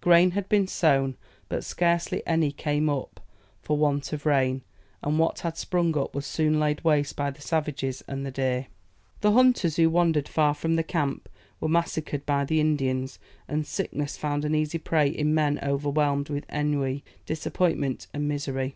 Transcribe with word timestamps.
Grain 0.00 0.32
had 0.32 0.48
been 0.48 0.66
sown; 0.66 1.14
but 1.48 1.62
scarcely 1.62 2.20
any 2.26 2.50
came 2.50 2.88
up 2.90 3.20
for 3.62 3.76
want 3.76 4.12
of 4.12 4.26
rain, 4.26 4.62
and 5.00 5.16
what 5.16 5.38
had 5.42 5.56
sprung 5.56 5.96
up 5.96 6.12
was 6.12 6.26
soon 6.26 6.58
laid 6.58 6.82
waste 6.82 7.14
by 7.14 7.30
the 7.30 7.40
savages 7.40 8.02
and 8.08 8.26
the 8.26 8.32
deer. 8.32 8.66
The 9.20 9.30
hunters 9.30 9.76
who 9.76 9.88
wandered 9.88 10.26
far 10.28 10.54
from 10.54 10.74
the 10.74 10.82
camp 10.82 11.28
were 11.60 11.68
massacred 11.68 12.26
by 12.26 12.44
the 12.44 12.58
Indians, 12.58 13.20
and 13.46 13.64
sickness 13.64 14.16
found 14.16 14.44
an 14.44 14.56
easy 14.56 14.78
prey 14.78 15.06
in 15.08 15.32
men 15.34 15.60
overwhelmed 15.62 16.30
with 16.30 16.50
ennui, 16.50 17.04
disappointment, 17.24 18.08
and 18.12 18.26
misery. 18.26 18.74